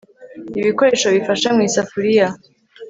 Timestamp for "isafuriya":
1.69-2.27